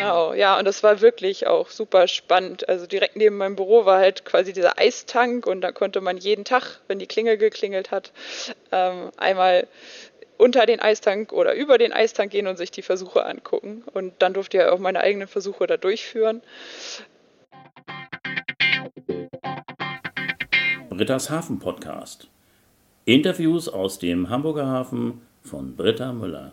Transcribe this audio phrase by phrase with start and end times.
[0.00, 2.68] Genau, ja, und das war wirklich auch super spannend.
[2.68, 6.44] Also direkt neben meinem Büro war halt quasi dieser Eistank und da konnte man jeden
[6.44, 8.12] Tag, wenn die Klingel geklingelt hat,
[8.72, 9.66] ähm, einmal
[10.38, 13.84] unter den Eistank oder über den Eistank gehen und sich die Versuche angucken.
[13.92, 16.40] Und dann durfte ich auch meine eigenen Versuche da durchführen.
[20.88, 22.28] Britta's Hafen Podcast.
[23.04, 26.52] Interviews aus dem Hamburger Hafen von Britta Müller.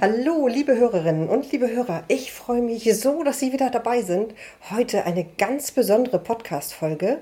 [0.00, 2.04] Hallo, liebe Hörerinnen und liebe Hörer.
[2.06, 4.32] Ich freue mich so, dass Sie wieder dabei sind.
[4.70, 7.18] Heute eine ganz besondere Podcast-Folge.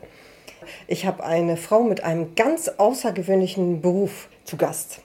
[0.86, 4.98] Ich habe eine Frau mit einem ganz außergewöhnlichen Beruf zu Gast.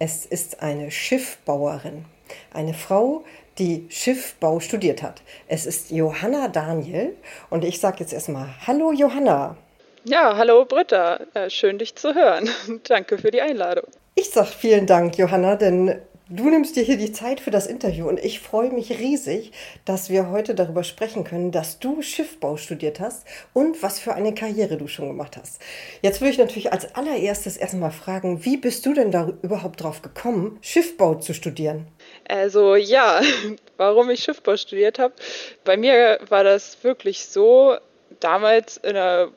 [0.00, 2.04] Es ist eine Schiffbauerin.
[2.52, 3.22] Eine Frau,
[3.58, 5.22] die Schiffbau studiert hat.
[5.46, 7.14] Es ist Johanna Daniel
[7.48, 9.56] und ich sage jetzt erstmal Hallo Johanna.
[10.02, 11.20] Ja, hallo Britta.
[11.34, 12.50] Äh, schön dich zu hören.
[12.88, 13.84] Danke für die Einladung.
[14.16, 16.00] Ich sage vielen Dank, Johanna, denn
[16.36, 19.52] Du nimmst dir hier die Zeit für das Interview und ich freue mich riesig,
[19.84, 24.34] dass wir heute darüber sprechen können, dass du Schiffbau studiert hast und was für eine
[24.34, 25.62] Karriere du schon gemacht hast.
[26.02, 30.02] Jetzt würde ich natürlich als allererstes erstmal fragen, wie bist du denn da überhaupt drauf
[30.02, 31.86] gekommen, Schiffbau zu studieren?
[32.28, 33.20] Also ja,
[33.76, 35.14] warum ich Schiffbau studiert habe.
[35.62, 37.76] Bei mir war das wirklich so,
[38.18, 39.28] damals in der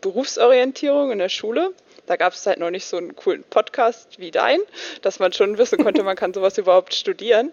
[0.00, 1.74] Berufsorientierung in der Schule
[2.06, 4.60] da gab es halt noch nicht so einen coolen Podcast wie dein,
[5.02, 7.52] dass man schon wissen konnte, man kann sowas überhaupt studieren.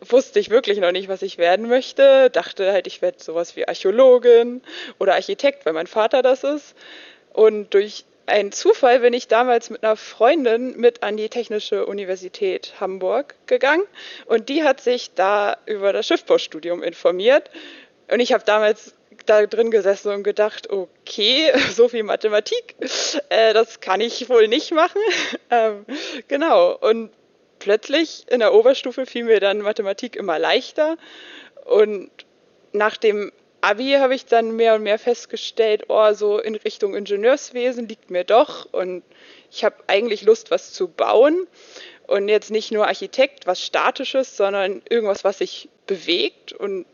[0.00, 2.28] Wusste ich wirklich noch nicht, was ich werden möchte.
[2.30, 4.62] Dachte halt, ich werde sowas wie Archäologin
[4.98, 6.74] oder Architekt, weil mein Vater das ist.
[7.32, 12.74] Und durch einen Zufall bin ich damals mit einer Freundin mit an die Technische Universität
[12.80, 13.84] Hamburg gegangen
[14.26, 17.50] und die hat sich da über das Schiffbaustudium informiert.
[18.10, 18.94] Und ich habe damals
[19.26, 22.74] da drin gesessen und gedacht, okay, so viel Mathematik,
[23.28, 25.00] äh, das kann ich wohl nicht machen.
[25.50, 25.84] ähm,
[26.28, 26.76] genau.
[26.76, 27.10] Und
[27.58, 30.96] plötzlich in der Oberstufe fiel mir dann Mathematik immer leichter.
[31.64, 32.10] Und
[32.72, 37.86] nach dem Abi habe ich dann mehr und mehr festgestellt, oh, so in Richtung Ingenieurswesen
[37.86, 38.66] liegt mir doch.
[38.72, 39.04] Und
[39.52, 41.46] ich habe eigentlich Lust, was zu bauen.
[42.08, 46.52] Und jetzt nicht nur Architekt, was Statisches, sondern irgendwas, was sich bewegt.
[46.52, 46.86] Und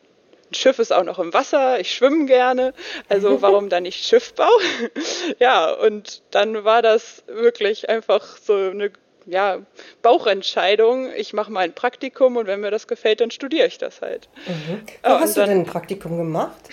[0.51, 2.73] ein Schiff ist auch noch im Wasser, ich schwimme gerne,
[3.09, 4.51] also warum dann nicht Schiffbau?
[5.39, 8.91] ja, und dann war das wirklich einfach so eine
[9.27, 9.59] ja,
[10.01, 11.11] Bauchentscheidung.
[11.15, 14.29] Ich mache mal ein Praktikum und wenn mir das gefällt, dann studiere ich das halt.
[14.47, 14.83] Mhm.
[15.03, 16.71] Wo ja, hast dann, du denn ein Praktikum gemacht?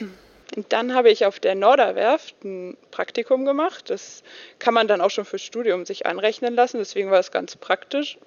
[0.55, 3.89] Und dann habe ich auf der Norderwerft ein Praktikum gemacht.
[3.89, 4.23] Das
[4.57, 8.17] kann man dann auch schon fürs Studium sich anrechnen lassen, deswegen war es ganz praktisch.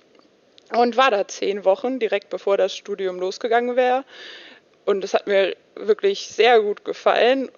[0.71, 4.05] Und war da zehn Wochen, direkt bevor das Studium losgegangen wäre.
[4.89, 7.51] Und es hat mir wirklich sehr gut gefallen.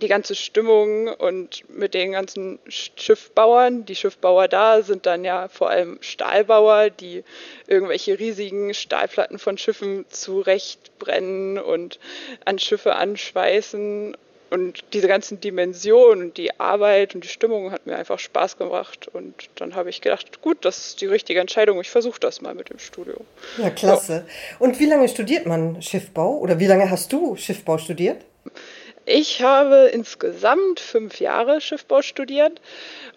[0.00, 3.84] Die ganze Stimmung und mit den ganzen Schiffbauern.
[3.84, 7.24] Die Schiffbauer da sind dann ja vor allem Stahlbauer, die
[7.66, 11.98] irgendwelche riesigen Stahlplatten von Schiffen zurechtbrennen und
[12.46, 14.16] an Schiffe anschweißen
[14.50, 19.08] und diese ganzen Dimensionen und die Arbeit und die Stimmung hat mir einfach Spaß gemacht.
[19.12, 21.80] Und dann habe ich gedacht, gut, das ist die richtige Entscheidung.
[21.80, 23.24] Ich versuche das mal mit dem Studium.
[23.58, 24.24] Ja, klasse.
[24.58, 24.64] So.
[24.64, 26.38] Und wie lange studiert man Schiffbau?
[26.38, 28.24] Oder wie lange hast du Schiffbau studiert?
[29.04, 32.60] Ich habe insgesamt fünf Jahre Schiffbau studiert.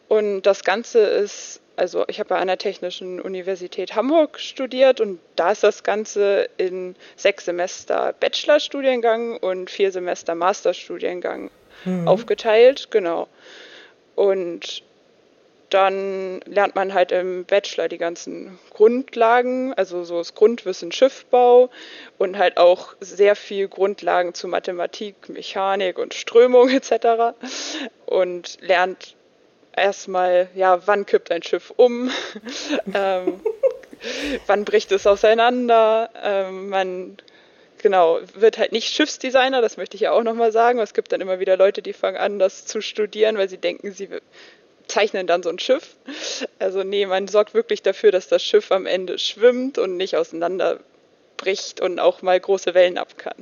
[0.07, 5.51] Und das Ganze ist also ich habe an der Technischen Universität Hamburg studiert und da
[5.51, 11.49] ist das Ganze in sechs Semester Bachelorstudiengang und vier Semester Masterstudiengang
[11.85, 12.07] mhm.
[12.07, 13.29] aufgeteilt, genau.
[14.15, 14.83] Und
[15.69, 21.69] dann lernt man halt im Bachelor die ganzen Grundlagen, also so das Grundwissen Schiffbau
[22.17, 27.37] und halt auch sehr viel Grundlagen zu Mathematik, Mechanik und Strömung etc.
[28.05, 29.15] Und lernt
[29.79, 32.11] erstmal, ja, wann kippt ein Schiff um?
[32.93, 33.39] ähm,
[34.47, 36.09] wann bricht es auseinander?
[36.23, 37.17] Ähm, man
[37.81, 40.79] genau, wird halt nicht Schiffsdesigner, das möchte ich ja auch nochmal sagen.
[40.79, 43.91] Es gibt dann immer wieder Leute, die fangen an, das zu studieren, weil sie denken,
[43.91, 44.09] sie
[44.87, 45.95] zeichnen dann so ein Schiff.
[46.59, 51.81] Also nee, man sorgt wirklich dafür, dass das Schiff am Ende schwimmt und nicht auseinanderbricht
[51.81, 53.37] und auch mal große Wellen ab kann.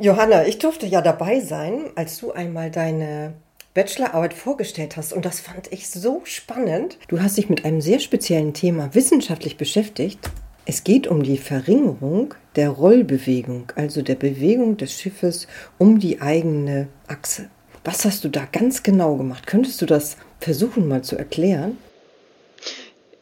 [0.00, 3.34] Johanna, ich durfte ja dabei sein, als du einmal deine
[3.76, 5.12] Bachelorarbeit vorgestellt hast.
[5.12, 6.96] Und das fand ich so spannend.
[7.08, 10.18] Du hast dich mit einem sehr speziellen Thema wissenschaftlich beschäftigt.
[10.64, 15.46] Es geht um die Verringerung der Rollbewegung, also der Bewegung des Schiffes
[15.76, 17.50] um die eigene Achse.
[17.84, 19.46] Was hast du da ganz genau gemacht?
[19.46, 21.76] Könntest du das versuchen mal zu erklären?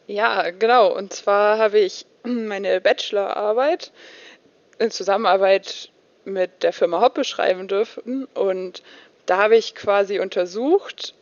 [0.07, 0.95] Ja, genau.
[0.95, 3.91] Und zwar habe ich meine Bachelorarbeit
[4.79, 5.89] in Zusammenarbeit
[6.23, 8.81] mit der Firma Hoppe schreiben dürfen und
[9.25, 11.13] da habe ich quasi untersucht,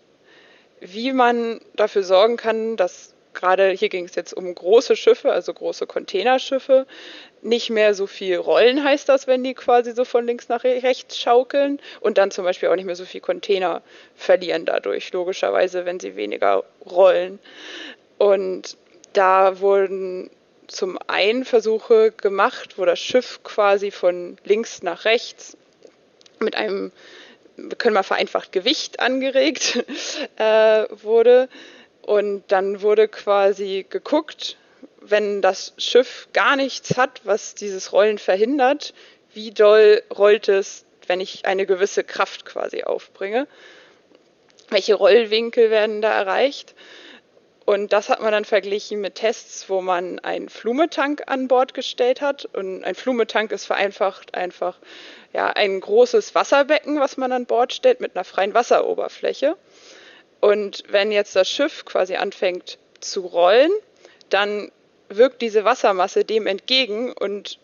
[0.79, 5.53] wie man dafür sorgen kann, dass gerade hier ging es jetzt um große Schiffe, also
[5.53, 6.85] große Containerschiffe,
[7.41, 11.17] nicht mehr so viel rollen heißt das, wenn die quasi so von links nach rechts
[11.17, 13.81] schaukeln und dann zum Beispiel auch nicht mehr so viel Container
[14.15, 17.39] verlieren dadurch, logischerweise, wenn sie weniger rollen.
[18.17, 18.77] Und
[19.13, 20.29] da wurden
[20.67, 25.57] zum einen Versuche gemacht, wo das Schiff quasi von links nach rechts
[26.39, 26.91] mit einem,
[27.57, 29.83] wir können mal vereinfacht, Gewicht angeregt
[30.37, 31.49] äh, wurde.
[32.01, 34.57] Und dann wurde quasi geguckt,
[34.99, 38.93] wenn das Schiff gar nichts hat, was dieses Rollen verhindert,
[39.33, 43.47] wie doll rollt es, wenn ich eine gewisse Kraft quasi aufbringe?
[44.69, 46.75] Welche Rollwinkel werden da erreicht?
[47.65, 52.19] Und das hat man dann verglichen mit Tests, wo man einen Flumetank an Bord gestellt
[52.19, 52.45] hat.
[52.45, 54.77] Und ein Flumetank ist vereinfacht einfach
[55.31, 59.55] ja, ein großes Wasserbecken, was man an Bord stellt mit einer freien Wasseroberfläche.
[60.41, 63.71] Und wenn jetzt das Schiff quasi anfängt zu rollen,
[64.29, 64.71] dann
[65.07, 67.59] wirkt diese Wassermasse dem entgegen und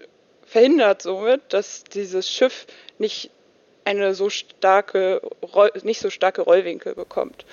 [0.45, 2.67] verhindert somit, dass dieses Schiff
[2.97, 3.31] nicht
[3.85, 5.21] eine so starke,
[5.83, 7.45] nicht so starke Rollwinkel bekommt.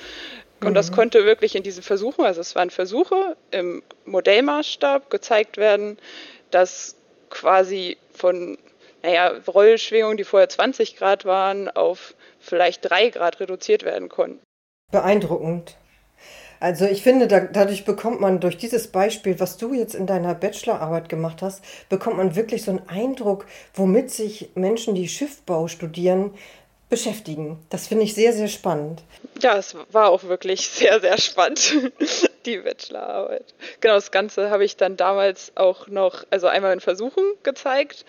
[0.67, 0.95] Und das mhm.
[0.97, 5.99] konnte wirklich in diesen Versuchen, also es waren Versuche im Modellmaßstab gezeigt werden,
[6.51, 6.97] dass
[7.31, 8.59] quasi von
[9.03, 14.41] naja, Rollschwingungen, die vorher 20 Grad waren, auf vielleicht 3 Grad reduziert werden konnten.
[14.91, 15.77] Beeindruckend.
[16.59, 20.35] Also ich finde, da, dadurch bekommt man durch dieses Beispiel, was du jetzt in deiner
[20.35, 26.33] Bachelorarbeit gemacht hast, bekommt man wirklich so einen Eindruck, womit sich Menschen, die Schiffbau studieren,
[26.89, 27.59] beschäftigen.
[27.69, 29.03] Das finde ich sehr, sehr spannend.
[29.41, 31.93] Ja, es war auch wirklich sehr, sehr spannend,
[32.47, 33.55] die Bachelorarbeit.
[33.81, 38.05] Genau, das Ganze habe ich dann damals auch noch, also einmal in Versuchen gezeigt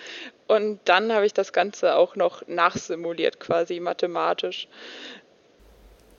[0.48, 4.68] und dann habe ich das Ganze auch noch nachsimuliert, quasi mathematisch.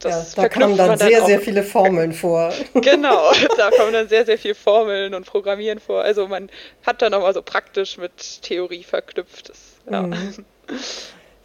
[0.00, 2.52] Das ja, da kommen dann, dann sehr, sehr viele Formeln vor.
[2.74, 6.02] genau, da kommen dann sehr, sehr viele Formeln und Programmieren vor.
[6.02, 6.50] Also man
[6.84, 9.48] hat dann nochmal so praktisch mit Theorie verknüpft.
[9.48, 9.58] Das,
[9.90, 10.02] ja.
[10.02, 10.44] Mhm.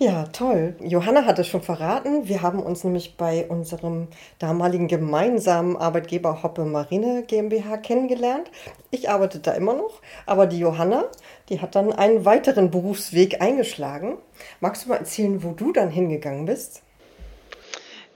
[0.03, 0.75] Ja, toll.
[0.81, 2.27] Johanna hat es schon verraten.
[2.27, 8.51] Wir haben uns nämlich bei unserem damaligen gemeinsamen Arbeitgeber Hoppe Marine GmbH kennengelernt.
[8.91, 11.05] Ich arbeite da immer noch, aber die Johanna,
[11.47, 14.17] die hat dann einen weiteren Berufsweg eingeschlagen.
[14.59, 16.81] Magst du mal erzählen, wo du dann hingegangen bist?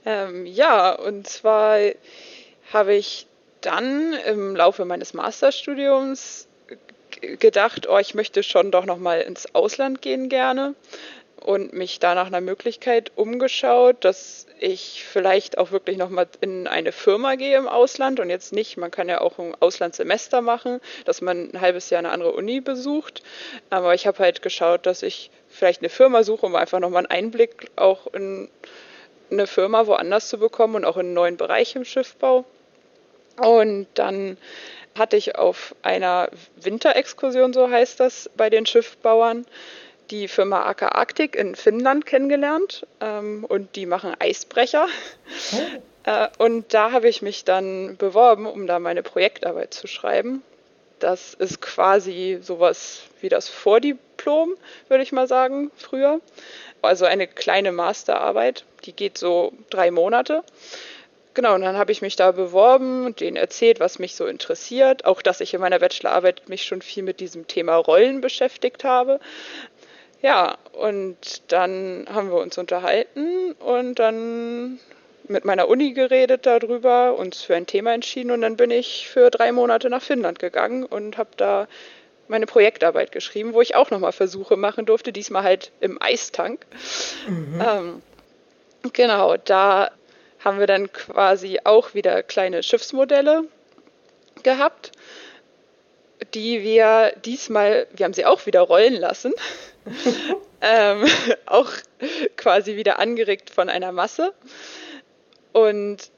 [0.04, 1.78] Ähm, ja, und zwar
[2.70, 3.28] habe ich
[3.62, 6.48] dann im Laufe meines Masterstudiums
[7.22, 10.74] gedacht, oh, ich möchte schon doch noch mal ins Ausland gehen gerne
[11.44, 16.92] und mich da nach einer Möglichkeit umgeschaut, dass ich vielleicht auch wirklich nochmal in eine
[16.92, 21.20] Firma gehe im Ausland und jetzt nicht, man kann ja auch ein Auslandssemester machen, dass
[21.20, 23.22] man ein halbes Jahr eine andere Uni besucht.
[23.70, 27.26] Aber ich habe halt geschaut, dass ich vielleicht eine Firma suche, um einfach nochmal einen
[27.26, 28.48] Einblick auch in
[29.30, 32.44] eine Firma woanders zu bekommen und auch in einen neuen Bereich im Schiffbau.
[33.36, 34.36] Und dann
[34.96, 39.46] hatte ich auf einer Winterexkursion, so heißt das, bei den Schiffbauern,
[40.10, 44.88] die Firma AK Arctic in Finnland kennengelernt ähm, und die machen Eisbrecher.
[45.52, 46.08] Oh.
[46.08, 50.42] Äh, und da habe ich mich dann beworben, um da meine Projektarbeit zu schreiben.
[51.00, 54.54] Das ist quasi sowas wie das Vordiplom,
[54.88, 56.20] würde ich mal sagen, früher.
[56.82, 60.42] Also eine kleine Masterarbeit, die geht so drei Monate.
[61.34, 65.04] Genau, und dann habe ich mich da beworben und denen erzählt, was mich so interessiert.
[65.04, 69.20] Auch, dass ich in meiner Bachelorarbeit mich schon viel mit diesem Thema Rollen beschäftigt habe.
[70.20, 74.80] Ja, und dann haben wir uns unterhalten und dann
[75.28, 79.30] mit meiner Uni geredet darüber, uns für ein Thema entschieden und dann bin ich für
[79.30, 81.68] drei Monate nach Finnland gegangen und habe da
[82.26, 86.66] meine Projektarbeit geschrieben, wo ich auch nochmal Versuche machen durfte, diesmal halt im Eistank.
[87.26, 87.62] Mhm.
[87.64, 88.02] Ähm,
[88.92, 89.90] genau, da
[90.40, 93.44] haben wir dann quasi auch wieder kleine Schiffsmodelle
[94.42, 94.92] gehabt,
[96.34, 99.32] die wir diesmal, wir haben sie auch wieder rollen lassen
[100.60, 101.06] ähm,
[101.46, 101.70] auch
[102.36, 104.32] quasi wieder angeregt von einer Masse.
[105.52, 106.10] Und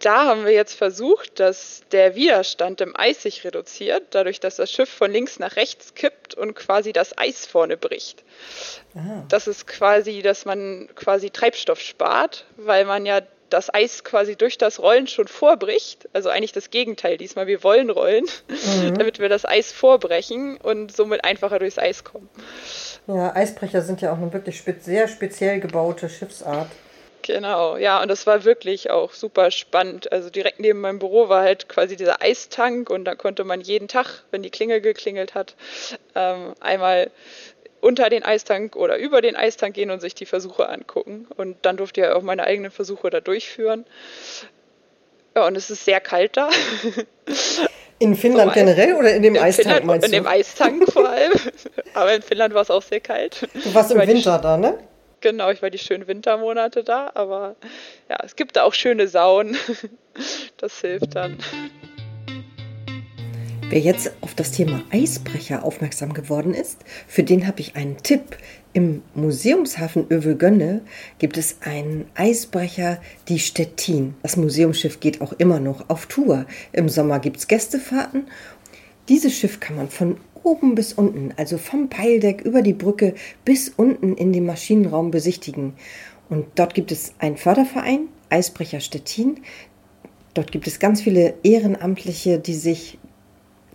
[0.00, 4.70] da haben wir jetzt versucht, dass der Widerstand im Eis sich reduziert, dadurch, dass das
[4.70, 8.24] Schiff von links nach rechts kippt und quasi das Eis vorne bricht.
[8.94, 9.24] Ah.
[9.28, 13.20] Das ist quasi, dass man quasi Treibstoff spart, weil man ja
[13.52, 16.08] das Eis quasi durch das Rollen schon vorbricht.
[16.12, 17.46] Also eigentlich das Gegenteil diesmal.
[17.46, 18.94] Wir wollen rollen, mhm.
[18.98, 22.28] damit wir das Eis vorbrechen und somit einfacher durchs Eis kommen.
[23.06, 26.68] Ja, Eisbrecher sind ja auch eine wirklich spe sehr speziell gebaute Schiffsart.
[27.22, 30.10] Genau, ja, und das war wirklich auch super spannend.
[30.10, 33.86] Also direkt neben meinem Büro war halt quasi dieser Eistank und da konnte man jeden
[33.86, 35.54] Tag, wenn die Klingel geklingelt hat,
[36.16, 37.10] ähm, einmal
[37.82, 41.26] unter den Eistank oder über den Eistank gehen und sich die Versuche angucken.
[41.36, 43.84] Und dann durfte ich ja auch meine eigenen Versuche da durchführen.
[45.36, 46.48] Ja, und es ist sehr kalt da.
[47.98, 50.18] In Finnland generell oder in dem in Eistank Finnland, meinst In du?
[50.18, 51.32] dem Eistank vor allem.
[51.94, 53.48] Aber in Finnland war es auch sehr kalt.
[53.52, 54.78] Du warst im die- Winter da, ne?
[55.20, 57.54] Genau, ich war die schönen Wintermonate da, aber
[58.08, 59.56] ja, es gibt da auch schöne Saunen.
[60.58, 61.38] Das hilft dann.
[63.72, 68.36] Wer jetzt auf das Thema Eisbrecher aufmerksam geworden ist, für den habe ich einen Tipp.
[68.74, 70.82] Im Museumshafen Övelgönne
[71.18, 74.12] gibt es einen Eisbrecher, die Stettin.
[74.22, 76.44] Das Museumsschiff geht auch immer noch auf Tour.
[76.74, 78.26] Im Sommer gibt es Gästefahrten.
[79.08, 83.14] Dieses Schiff kann man von oben bis unten, also vom Peildeck über die Brücke
[83.46, 85.72] bis unten in den Maschinenraum besichtigen.
[86.28, 89.40] Und dort gibt es einen Förderverein, Eisbrecher Stettin.
[90.34, 92.98] Dort gibt es ganz viele Ehrenamtliche, die sich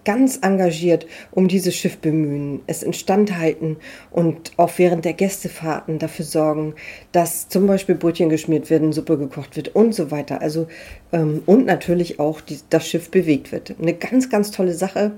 [0.05, 3.77] ganz engagiert um dieses Schiff bemühen, es instand halten
[4.11, 6.75] und auch während der Gästefahrten dafür sorgen,
[7.11, 10.41] dass zum Beispiel Brötchen geschmiert werden, Suppe gekocht wird und so weiter.
[10.41, 10.67] Also
[11.11, 13.75] ähm, und natürlich auch die, das Schiff bewegt wird.
[13.81, 15.11] Eine ganz, ganz tolle Sache.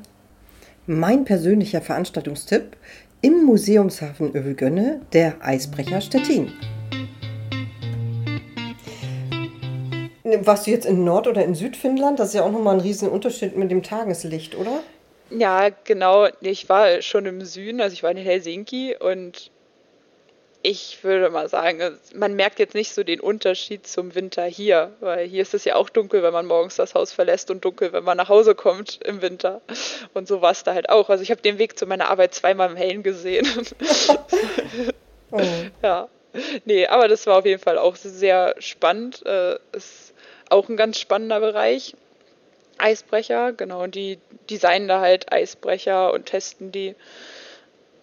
[0.88, 2.76] Mein persönlicher Veranstaltungstipp
[3.22, 6.52] im Museumshafen Övelgönne, der Eisbrecher Stettin.
[10.46, 12.20] Warst du jetzt in Nord- oder in Südfinnland?
[12.20, 14.82] Das ist ja auch nochmal ein riesen Unterschied mit dem Tageslicht, oder?
[15.30, 16.28] Ja, genau.
[16.42, 19.52] Ich war schon im Süden, also ich war in Helsinki und
[20.62, 25.26] ich würde mal sagen, man merkt jetzt nicht so den Unterschied zum Winter hier, weil
[25.26, 28.04] hier ist es ja auch dunkel, wenn man morgens das Haus verlässt und dunkel, wenn
[28.04, 29.62] man nach Hause kommt im Winter.
[30.14, 31.10] Und so war es da halt auch.
[31.10, 33.48] Also ich habe den Weg zu meiner Arbeit zweimal im Hellen gesehen.
[35.32, 35.40] Oh.
[35.84, 36.10] Ja,
[36.66, 39.24] nee, aber das war auf jeden Fall auch sehr spannend.
[39.28, 40.09] Äh, ist
[40.50, 41.96] auch ein ganz spannender Bereich.
[42.78, 46.96] Eisbrecher, genau, die designen da halt Eisbrecher und testen die.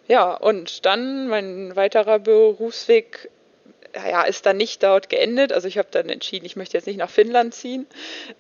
[0.07, 3.31] Ja, und dann mein weiterer Berufsweg
[3.95, 5.53] ja, ist dann nicht dort geendet.
[5.53, 7.87] Also ich habe dann entschieden, ich möchte jetzt nicht nach Finnland ziehen.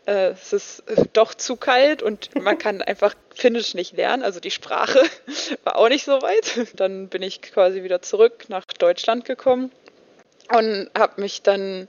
[0.05, 4.23] Äh, es ist äh, doch zu kalt und man kann einfach Finnisch nicht lernen.
[4.23, 5.01] Also die Sprache
[5.65, 6.69] war auch nicht so weit.
[6.77, 9.73] Dann bin ich quasi wieder zurück nach Deutschland gekommen
[10.55, 11.89] und habe mich dann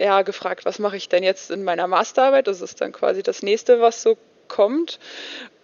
[0.00, 2.46] ja gefragt, was mache ich denn jetzt in meiner Masterarbeit?
[2.46, 4.16] Das ist dann quasi das nächste, was so
[4.48, 4.98] kommt.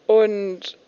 [0.07, 0.79] Und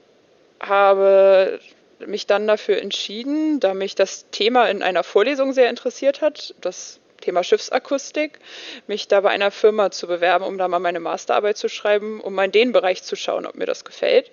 [0.60, 1.60] habe
[2.06, 7.00] mich dann dafür entschieden, da mich das Thema in einer Vorlesung sehr interessiert hat, das
[7.20, 8.38] Thema Schiffsakustik,
[8.86, 12.34] mich da bei einer Firma zu bewerben, um da mal meine Masterarbeit zu schreiben, um
[12.34, 14.30] mal in den Bereich zu schauen, ob mir das gefällt.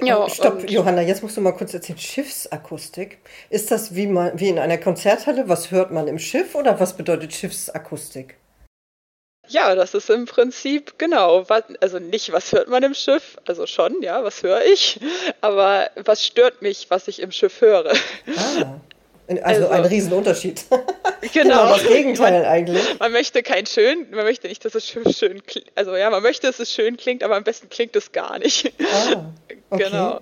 [0.00, 1.98] Ja, Stopp, und- Johanna, jetzt musst du mal kurz erzählen.
[1.98, 3.18] Schiffsakustik.
[3.50, 5.48] Ist das wie, man, wie in einer Konzerthalle?
[5.48, 8.36] Was hört man im Schiff oder was bedeutet Schiffsakustik?
[9.48, 13.66] Ja, das ist im Prinzip genau, was, also nicht, was hört man im Schiff, also
[13.66, 15.00] schon, ja, was höre ich,
[15.40, 17.92] aber was stört mich, was ich im Schiff höre.
[18.36, 18.80] Ah,
[19.28, 20.64] also, Also- ein Riesenunterschied.
[21.32, 21.68] Genau.
[21.68, 22.98] das Gegenteil eigentlich.
[22.98, 26.22] Man möchte kein schön, man möchte nicht, dass es schön, schön klingt, also ja, man
[26.22, 28.72] möchte, dass es schön klingt, aber am besten klingt es gar nicht.
[28.80, 29.24] Ah,
[29.70, 29.84] okay.
[29.84, 30.20] Genau.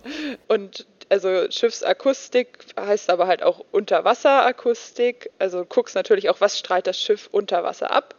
[0.48, 5.30] Und also Schiffsakustik heißt aber halt auch Unterwasserakustik.
[5.38, 8.14] Also guckst natürlich auch, was strahlt das Schiff unter Wasser ab.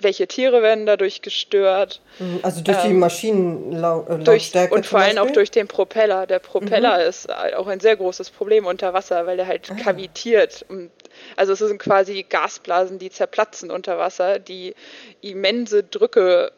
[0.00, 2.00] Welche Tiere werden dadurch gestört?
[2.42, 4.24] Also durch die Ähm, Maschinenlautstärke.
[4.24, 6.26] Durch, und vor allem auch durch den Propeller.
[6.26, 7.08] Der Propeller Mhm.
[7.08, 9.74] ist auch ein sehr großes Problem unter Wasser, weil er halt Ah.
[9.74, 10.64] kavitiert.
[10.68, 10.90] Und
[11.36, 14.74] also es sind quasi Gasblasen, die zerplatzen unter Wasser, die
[15.20, 16.52] immense Drücke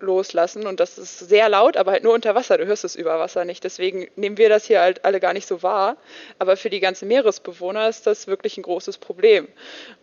[0.00, 2.58] loslassen und das ist sehr laut, aber halt nur unter Wasser.
[2.58, 3.64] Du hörst es über Wasser nicht.
[3.64, 5.96] Deswegen nehmen wir das hier halt alle gar nicht so wahr.
[6.38, 9.48] Aber für die ganzen Meeresbewohner ist das wirklich ein großes Problem.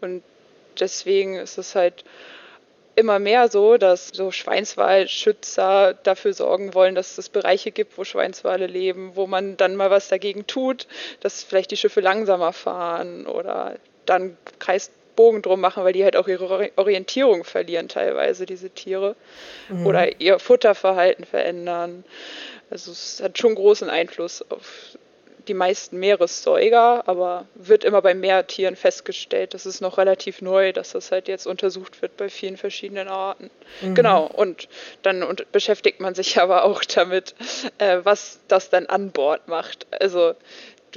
[0.02, 0.24] Und
[0.80, 2.04] deswegen ist es halt
[2.96, 8.66] immer mehr so, dass so Schweinswalschützer dafür sorgen wollen, dass es Bereiche gibt, wo Schweinswale
[8.66, 10.88] leben, wo man dann mal was dagegen tut,
[11.20, 16.28] dass vielleicht die Schiffe langsamer fahren oder dann Kreisbogen drum machen, weil die halt auch
[16.28, 19.16] ihre Ori- Orientierung verlieren teilweise, diese Tiere.
[19.86, 22.04] Oder ihr Futterverhalten verändern.
[22.70, 24.98] Also es hat schon großen Einfluss auf
[25.48, 29.54] die meisten Meeressäuger, aber wird immer bei Meertieren festgestellt.
[29.54, 33.50] Das ist noch relativ neu, dass das halt jetzt untersucht wird bei vielen verschiedenen Arten.
[33.94, 34.68] Genau, und
[35.04, 37.34] dann und beschäftigt man sich aber auch damit,
[37.78, 39.88] äh, was das dann an Bord macht.
[40.02, 40.34] Also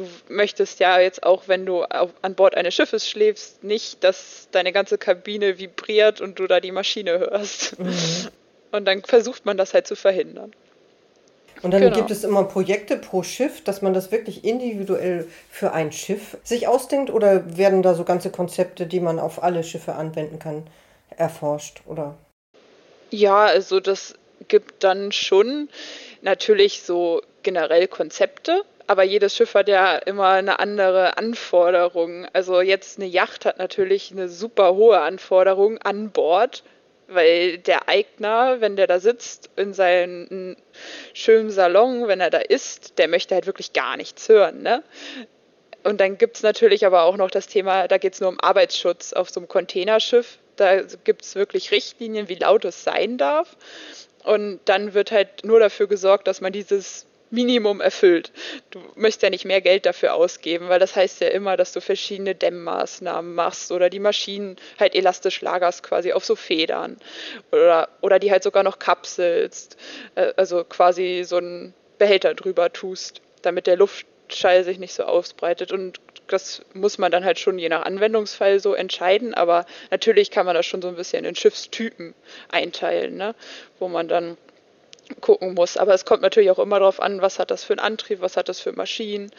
[0.00, 4.48] du möchtest ja jetzt auch, wenn du auf, an Bord eines Schiffes schläfst, nicht, dass
[4.50, 7.76] deine ganze Kabine vibriert und du da die Maschine hörst.
[8.72, 10.52] Und dann versucht man das halt zu verhindern.
[11.62, 11.96] Und dann Genau.
[11.96, 16.68] gibt es immer Projekte pro Schiff, dass man das wirklich individuell für ein Schiff sich
[16.68, 20.66] ausdenkt oder werden da so ganze Konzepte, die man auf alle Schiffe anwenden kann,
[21.16, 22.16] erforscht oder?
[23.10, 24.14] Ja, also das
[24.48, 25.68] gibt dann schon
[26.22, 32.26] natürlich so generell Konzepte, aber jedes Schiff hat ja immer eine andere Anforderung.
[32.32, 36.64] Also jetzt eine Yacht hat natürlich eine super hohe Anforderung an Bord,
[37.06, 40.56] weil der Eigner, wenn der da sitzt in seinem
[41.14, 44.60] schönen Salon, wenn er da isst, der möchte halt wirklich gar nichts hören.
[44.62, 44.82] Ne?
[45.84, 48.40] Und dann gibt es natürlich aber auch noch das Thema, da geht es nur um
[48.40, 50.38] Arbeitsschutz auf so einem Containerschiff.
[50.56, 53.56] Da gibt es wirklich Richtlinien, wie laut es sein darf.
[54.24, 58.32] Und dann wird halt nur dafür gesorgt, dass man dieses Minimum erfüllt.
[58.70, 61.80] Du möchtest ja nicht mehr Geld dafür ausgeben, weil das heißt ja immer, dass du
[61.80, 66.98] verschiedene Dämmmaßnahmen machst oder die Maschinen halt elastisch lagerst quasi auf so Federn
[67.52, 69.76] oder, oder die halt sogar noch kapselst,
[70.16, 75.72] äh, also quasi so einen Behälter drüber tust, damit der Luftschall sich nicht so ausbreitet
[75.72, 80.46] und das muss man dann halt schon je nach Anwendungsfall so entscheiden, aber natürlich kann
[80.46, 82.14] man das schon so ein bisschen in Schiffstypen
[82.50, 83.34] einteilen, ne?
[83.78, 84.36] wo man dann
[85.20, 85.76] gucken muss.
[85.76, 88.36] Aber es kommt natürlich auch immer darauf an, was hat das für einen Antrieb, was
[88.36, 89.30] hat das für Maschinen.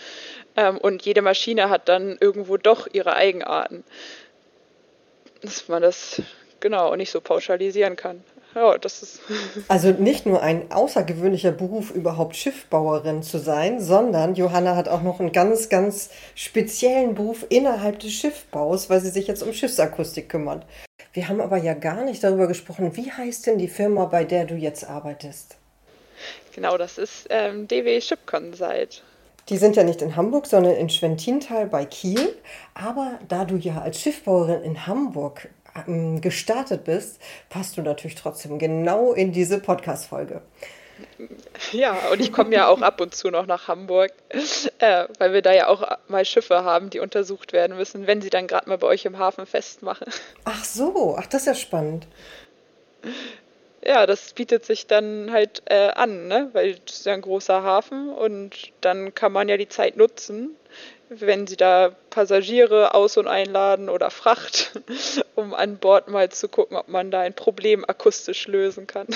[0.55, 3.83] Ähm, und jede Maschine hat dann irgendwo doch ihre Eigenarten.
[5.41, 6.21] Dass man das
[6.59, 8.23] genau nicht so pauschalisieren kann.
[8.53, 9.21] Ja, das ist.
[9.67, 15.19] Also nicht nur ein außergewöhnlicher Beruf, überhaupt Schiffbauerin zu sein, sondern Johanna hat auch noch
[15.19, 20.65] einen ganz, ganz speziellen Beruf innerhalb des Schiffbaus, weil sie sich jetzt um Schiffsakustik kümmert.
[21.13, 24.45] Wir haben aber ja gar nicht darüber gesprochen, wie heißt denn die Firma, bei der
[24.45, 25.57] du jetzt arbeitest?
[26.53, 29.03] Genau, das ist ähm, DW Ship Consult.
[29.49, 32.35] Die sind ja nicht in Hamburg, sondern in Schwentintal bei Kiel.
[32.73, 35.49] Aber da du ja als Schiffbauerin in Hamburg
[35.87, 40.41] ähm, gestartet bist, passt du natürlich trotzdem genau in diese Podcast-Folge.
[41.71, 44.11] Ja, und ich komme ja auch ab und zu noch nach Hamburg,
[44.77, 48.29] äh, weil wir da ja auch mal Schiffe haben, die untersucht werden müssen, wenn sie
[48.29, 50.07] dann gerade mal bei euch im Hafen festmachen.
[50.43, 52.05] Ach so, ach, das ist ja spannend
[53.85, 56.49] ja, das bietet sich dann halt äh, an, ne?
[56.53, 60.55] weil das ist ja ein großer Hafen und dann kann man ja die Zeit nutzen,
[61.09, 64.79] wenn sie da Passagiere aus- und einladen oder Fracht,
[65.35, 69.07] um an Bord mal zu gucken, ob man da ein Problem akustisch lösen kann.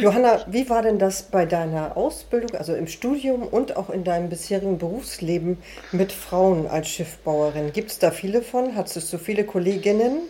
[0.00, 4.28] Johanna, wie war denn das bei deiner Ausbildung, also im Studium und auch in deinem
[4.28, 5.58] bisherigen Berufsleben
[5.92, 7.72] mit Frauen als Schiffbauerin?
[7.72, 8.74] Gibt es da viele von?
[8.76, 10.22] Hattest du viele Kolleginnen?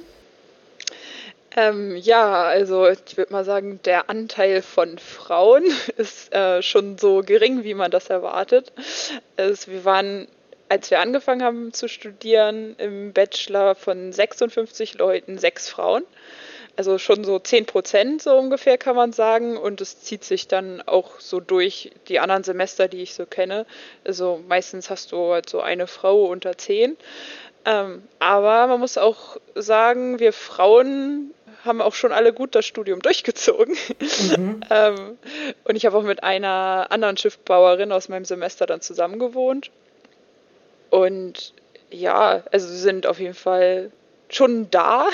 [1.58, 5.64] Ähm, ja, also ich würde mal sagen, der Anteil von Frauen
[5.96, 8.72] ist äh, schon so gering, wie man das erwartet.
[9.36, 10.28] Also wir waren,
[10.68, 16.04] als wir angefangen haben zu studieren, im Bachelor von 56 Leuten sechs Frauen.
[16.76, 19.56] Also schon so 10 Prozent so ungefähr kann man sagen.
[19.56, 23.66] Und es zieht sich dann auch so durch die anderen Semester, die ich so kenne.
[24.04, 26.96] Also meistens hast du halt so eine Frau unter zehn.
[27.68, 33.00] Ähm, aber man muss auch sagen, wir Frauen haben auch schon alle gut das Studium
[33.00, 33.76] durchgezogen.
[34.00, 34.60] Mhm.
[34.70, 35.18] ähm,
[35.64, 39.70] und ich habe auch mit einer anderen Schiffbauerin aus meinem Semester dann zusammen gewohnt.
[40.88, 41.52] Und
[41.90, 43.90] ja, also sie sind auf jeden Fall
[44.30, 45.08] schon da.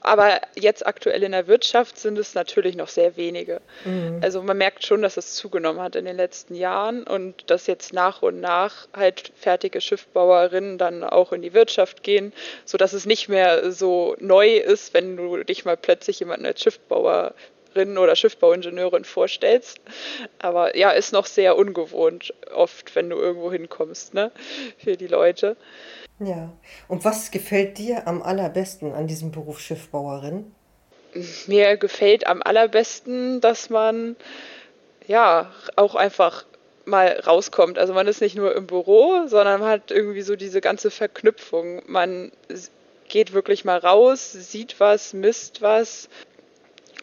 [0.00, 3.60] Aber jetzt aktuell in der Wirtschaft sind es natürlich noch sehr wenige.
[3.84, 4.20] Mhm.
[4.22, 7.92] Also man merkt schon, dass es zugenommen hat in den letzten Jahren und dass jetzt
[7.92, 12.32] nach und nach halt fertige Schiffbauerinnen dann auch in die Wirtschaft gehen,
[12.64, 17.98] sodass es nicht mehr so neu ist, wenn du dich mal plötzlich jemanden als Schiffbauerin
[17.98, 19.80] oder Schiffbauingenieurin vorstellst.
[20.38, 24.30] Aber ja, ist noch sehr ungewohnt oft, wenn du irgendwo hinkommst, ne,
[24.78, 25.56] für die Leute.
[26.24, 26.52] Ja.
[26.88, 30.52] Und was gefällt dir am allerbesten an diesem Beruf Schiffbauerin?
[31.46, 34.16] Mir gefällt am allerbesten, dass man
[35.06, 36.44] ja auch einfach
[36.84, 37.78] mal rauskommt.
[37.78, 41.82] Also man ist nicht nur im Büro, sondern man hat irgendwie so diese ganze Verknüpfung.
[41.86, 42.32] Man
[43.08, 46.08] geht wirklich mal raus, sieht was, misst was.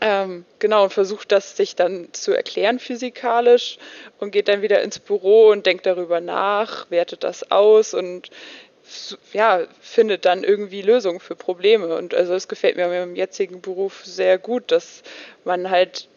[0.01, 3.77] Ähm, genau, und versucht das sich dann zu erklären physikalisch
[4.17, 8.29] und geht dann wieder ins Büro und denkt darüber nach, wertet das aus und
[9.33, 11.95] ja, findet dann irgendwie Lösungen für Probleme.
[11.95, 15.03] Und also es gefällt mir im jetzigen Beruf sehr gut, dass
[15.43, 16.07] man halt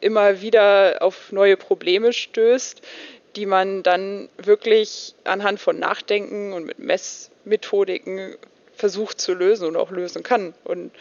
[0.00, 2.82] immer wieder auf neue Probleme stößt,
[3.36, 8.36] die man dann wirklich anhand von Nachdenken und mit Messmethodiken
[8.74, 10.54] versucht zu lösen und auch lösen kann.
[10.64, 10.92] Und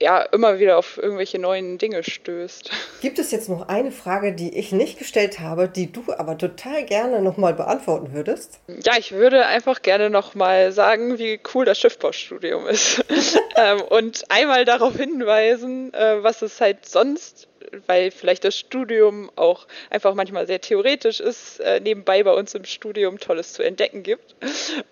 [0.00, 2.70] ja, immer wieder auf irgendwelche neuen Dinge stößt.
[3.00, 6.84] Gibt es jetzt noch eine Frage, die ich nicht gestellt habe, die du aber total
[6.84, 8.58] gerne nochmal beantworten würdest?
[8.66, 13.04] Ja, ich würde einfach gerne nochmal sagen, wie cool das Schiffbaustudium ist.
[13.56, 17.48] ähm, und einmal darauf hinweisen, äh, was es halt sonst
[17.86, 22.64] weil vielleicht das Studium auch einfach manchmal sehr theoretisch ist, äh, nebenbei bei uns im
[22.64, 24.36] Studium Tolles zu entdecken gibt.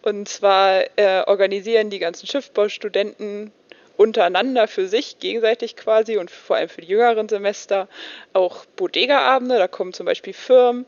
[0.02, 3.52] Und zwar äh, organisieren die ganzen Schiffbaustudenten
[3.96, 7.88] untereinander für sich gegenseitig quasi und vor allem für die jüngeren Semester
[8.32, 9.58] auch Bodega-Abende.
[9.58, 10.86] Da kommen zum Beispiel Firmen,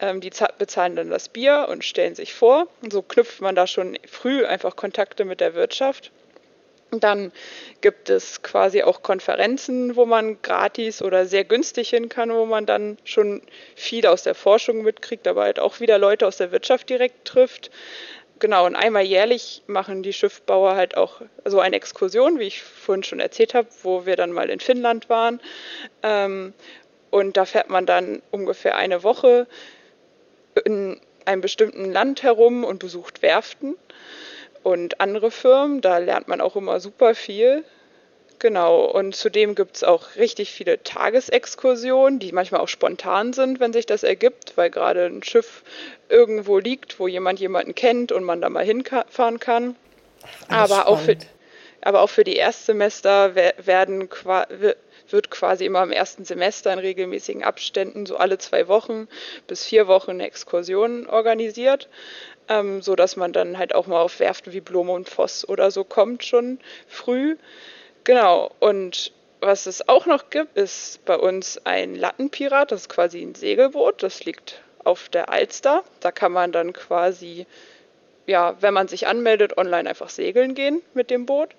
[0.00, 2.68] ähm, die bezahlen dann das Bier und stellen sich vor.
[2.82, 6.12] Und so knüpft man da schon früh einfach Kontakte mit der Wirtschaft.
[6.92, 7.32] Dann
[7.80, 12.64] gibt es quasi auch Konferenzen, wo man gratis oder sehr günstig hin kann, wo man
[12.64, 13.42] dann schon
[13.74, 17.70] viel aus der Forschung mitkriegt, aber halt auch wieder Leute aus der Wirtschaft direkt trifft.
[18.38, 23.02] Genau, und einmal jährlich machen die Schiffbauer halt auch so eine Exkursion, wie ich vorhin
[23.02, 25.40] schon erzählt habe, wo wir dann mal in Finnland waren.
[26.02, 26.52] Ähm,
[27.10, 29.46] und da fährt man dann ungefähr eine Woche
[30.66, 33.74] in einem bestimmten Land herum und besucht Werften
[34.62, 35.80] und andere Firmen.
[35.80, 37.64] Da lernt man auch immer super viel.
[38.46, 43.72] Genau, und zudem gibt es auch richtig viele Tagesexkursionen, die manchmal auch spontan sind, wenn
[43.72, 45.64] sich das ergibt, weil gerade ein Schiff
[46.08, 49.74] irgendwo liegt, wo jemand jemanden kennt und man da mal hinfahren kann.
[50.46, 51.16] Ach, aber, auch für,
[51.80, 54.08] aber auch für die Erstsemester werden,
[55.10, 59.08] wird quasi immer im ersten Semester in regelmäßigen Abständen, so alle zwei Wochen
[59.48, 61.88] bis vier Wochen, eine Exkursion organisiert
[62.48, 65.72] ähm, so dass man dann halt auch mal auf Werften wie Blome und Voss oder
[65.72, 67.36] so kommt schon früh.
[68.06, 73.20] Genau, und was es auch noch gibt, ist bei uns ein Lattenpirat, das ist quasi
[73.20, 75.82] ein Segelboot, das liegt auf der Alster.
[75.98, 77.46] Da kann man dann quasi,
[78.28, 81.56] ja, wenn man sich anmeldet, online einfach segeln gehen mit dem Boot.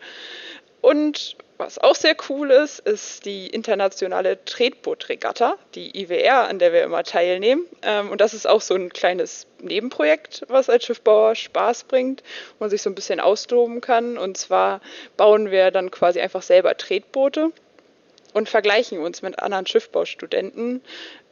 [0.88, 6.82] Und was auch sehr cool ist, ist die internationale Tretbootregatta, die IWR, an der wir
[6.82, 7.65] immer teilnehmen.
[7.82, 12.23] Ähm, und das ist auch so ein kleines Nebenprojekt, was als Schiffbauer Spaß bringt,
[12.58, 14.17] wo man sich so ein bisschen austoben kann.
[14.17, 14.80] Und zwar
[15.17, 17.52] bauen wir dann quasi einfach selber Tretboote
[18.34, 20.82] und vergleichen uns mit anderen Schiffbaustudenten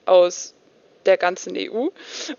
[0.06, 0.54] aus
[1.06, 1.88] der ganzen EU.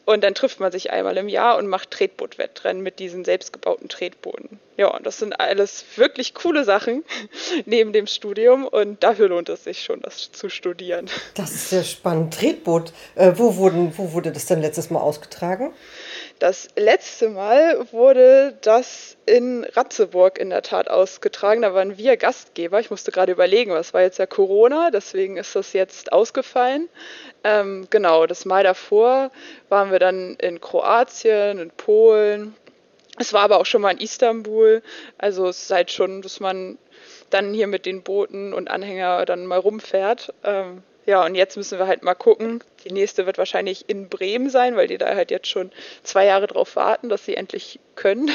[0.05, 4.61] Und dann trifft man sich einmal im Jahr und macht Tretbootwettrennen mit diesen selbstgebauten Tretbooten.
[4.77, 7.05] Ja, das sind alles wirklich coole Sachen
[7.65, 11.09] neben dem Studium und dafür lohnt es sich schon, das zu studieren.
[11.35, 12.35] Das ist sehr spannend.
[12.35, 15.73] Tretboot, äh, wo, wurden, wo wurde das denn letztes Mal ausgetragen?
[16.39, 21.63] Das letzte Mal wurde das in Ratzeburg in der Tat ausgetragen.
[21.63, 22.79] Da waren wir Gastgeber.
[22.79, 26.91] Ich musste gerade überlegen, was war jetzt ja Corona, deswegen ist das jetzt ausgefallen.
[27.43, 29.31] Ähm, genau, das Mal davor
[29.71, 32.55] waren wir dann in Kroatien, in Polen.
[33.19, 34.83] Es war aber auch schon mal in Istanbul.
[35.17, 36.77] Also es ist halt schon, dass man
[37.31, 40.35] dann hier mit den Booten und Anhänger dann mal rumfährt.
[40.45, 42.63] Ähm, ja, und jetzt müssen wir halt mal gucken.
[42.85, 45.71] Die nächste wird wahrscheinlich in Bremen sein, weil die da halt jetzt schon
[46.03, 48.31] zwei Jahre drauf warten, dass sie endlich können.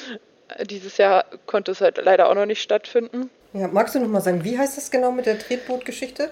[0.62, 3.30] Dieses Jahr konnte es halt leider auch noch nicht stattfinden.
[3.52, 6.30] Ja, magst du noch mal sagen, wie heißt das genau mit der Tretbootgeschichte?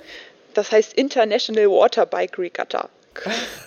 [0.55, 2.88] Das heißt International Waterbike Regatta.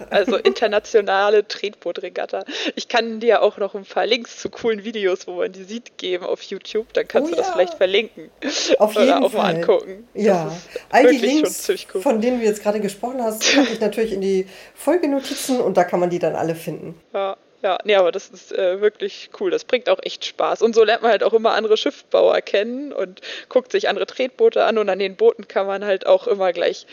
[0.09, 2.45] Also internationale Tretbootregatta.
[2.75, 5.97] Ich kann dir auch noch ein paar Links zu coolen Videos, wo man die sieht,
[5.97, 6.93] geben auf YouTube.
[6.93, 8.29] Dann kannst oh, du das vielleicht verlinken.
[8.77, 9.53] Auf jeden Oder auch Fall.
[9.53, 10.07] mal angucken.
[10.13, 10.51] Ja,
[10.89, 12.01] all die Links, cool.
[12.01, 15.83] von denen du jetzt gerade gesprochen hast, packe ich natürlich in die Folgenotizen und da
[15.83, 16.99] kann man die dann alle finden.
[17.13, 17.37] Ja.
[17.63, 19.49] Ja, nee, aber das ist äh, wirklich cool.
[19.49, 20.61] Das bringt auch echt Spaß.
[20.61, 24.63] Und so lernt man halt auch immer andere Schiffbauer kennen und guckt sich andere Tretboote
[24.63, 24.77] an.
[24.77, 26.85] Und an den Booten kann man halt auch immer gleich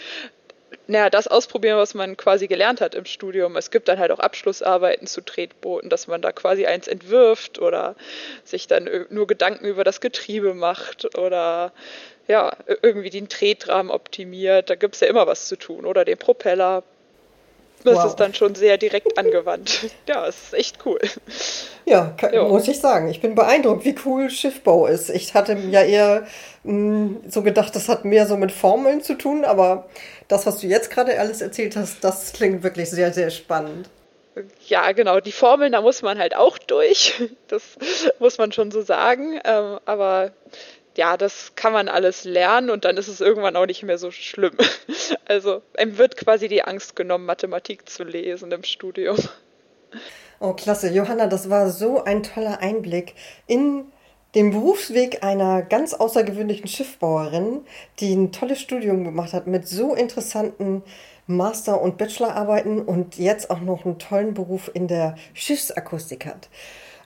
[0.87, 3.57] naja, das ausprobieren, was man quasi gelernt hat im Studium.
[3.57, 7.97] Es gibt dann halt auch Abschlussarbeiten zu Tretbooten, dass man da quasi eins entwirft oder
[8.45, 11.73] sich dann nur Gedanken über das Getriebe macht oder
[12.27, 14.71] ja, irgendwie den Tretrahmen optimiert.
[14.71, 16.83] Da gibt es ja immer was zu tun oder den Propeller.
[17.85, 18.07] Das wow.
[18.07, 19.91] ist dann schon sehr direkt angewandt.
[20.07, 20.99] Ja, es ist echt cool.
[21.87, 23.09] Ja, kann, muss ich sagen.
[23.09, 25.11] Ich bin beeindruckt, wie cool Schiffbau ist.
[25.11, 26.27] Ich hatte ja eher
[26.65, 29.89] mh, hm, so gedacht, das hat mehr so mit Formeln zu tun, aber
[30.29, 33.89] das, was du jetzt gerade alles erzählt hast, das klingt wirklich sehr, sehr spannend.
[34.67, 35.21] Ja, genau.
[35.21, 37.15] Die Formeln, da muss man halt auch durch.
[37.49, 37.63] Das
[38.19, 39.39] muss man schon so sagen.
[39.45, 40.33] Ähm, aber
[40.97, 44.11] ja, das kann man alles lernen und dann ist es irgendwann auch nicht mehr so
[44.11, 44.57] schlimm.
[45.27, 49.17] Also einem wird quasi die Angst genommen, Mathematik zu lesen im Studium.
[50.39, 50.91] Oh, klasse.
[50.91, 53.15] Johanna, das war so ein toller Einblick
[53.47, 53.87] in
[54.35, 57.65] den Berufsweg einer ganz außergewöhnlichen Schiffbauerin,
[58.01, 60.83] die ein tolles Studium gemacht hat mit so interessanten
[61.27, 66.49] Master- und Bachelorarbeiten und jetzt auch noch einen tollen Beruf in der Schiffsakustik hat.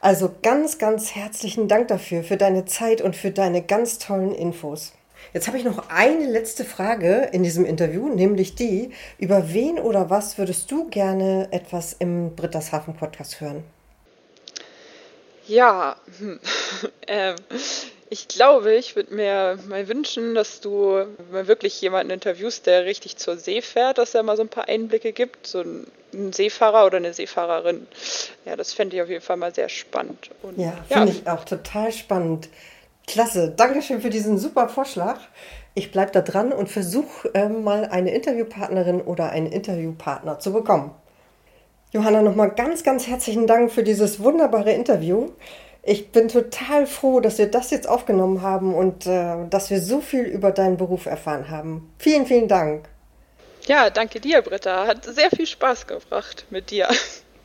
[0.00, 4.92] Also ganz, ganz herzlichen Dank dafür, für deine Zeit und für deine ganz tollen Infos.
[5.34, 10.08] Jetzt habe ich noch eine letzte Frage in diesem Interview, nämlich die, über wen oder
[10.08, 13.64] was würdest du gerne etwas im Brittershafen Podcast hören?
[15.46, 16.38] Ja, hm.
[17.08, 17.36] ähm,
[18.10, 23.16] ich glaube, ich würde mir mal wünschen, dass du mal wirklich jemanden interviewst, der richtig
[23.16, 25.46] zur See fährt, dass er mal so ein paar Einblicke gibt.
[25.46, 25.86] So ein,
[26.32, 27.86] Seefahrer oder eine Seefahrerin.
[28.46, 30.30] Ja, das fände ich auf jeden Fall mal sehr spannend.
[30.42, 31.18] Und, ja, finde ja.
[31.18, 32.48] ich auch total spannend.
[33.06, 35.20] Klasse, Dankeschön für diesen super Vorschlag.
[35.74, 40.94] Ich bleibe da dran und versuche ähm, mal eine Interviewpartnerin oder einen Interviewpartner zu bekommen.
[41.92, 45.28] Johanna, nochmal ganz, ganz herzlichen Dank für dieses wunderbare Interview.
[45.90, 50.02] Ich bin total froh, dass wir das jetzt aufgenommen haben und äh, dass wir so
[50.02, 51.90] viel über deinen Beruf erfahren haben.
[51.98, 52.90] Vielen, vielen Dank.
[53.64, 54.86] Ja, danke dir, Britta.
[54.86, 56.88] Hat sehr viel Spaß gebracht mit dir.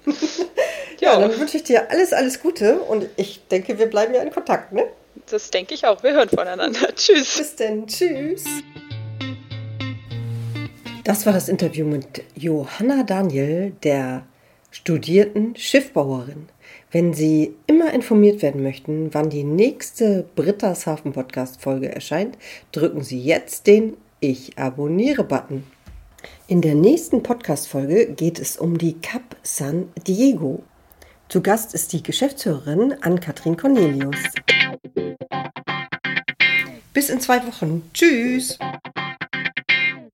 [0.99, 4.29] ja, dann wünsche ich dir alles, alles Gute und ich denke, wir bleiben ja in
[4.29, 4.87] Kontakt, ne?
[5.27, 6.03] Das denke ich auch.
[6.03, 6.87] Wir hören voneinander.
[6.97, 7.37] Tschüss.
[7.37, 7.87] Bis denn.
[7.87, 8.43] Tschüss.
[11.05, 14.23] Das war das Interview mit Johanna Daniel, der
[14.69, 16.49] studierten Schiffbauerin.
[16.93, 22.37] Wenn Sie immer informiert werden möchten, wann die nächste Britta's Hafen Podcast Folge erscheint,
[22.71, 25.63] drücken Sie jetzt den Ich abonniere-Button.
[26.47, 30.61] In der nächsten Podcast-Folge geht es um die Cap San Diego.
[31.29, 34.15] Zu Gast ist die Geschäftsführerin Ann-Kathrin Cornelius.
[36.93, 37.89] Bis in zwei Wochen.
[37.91, 38.59] Tschüss!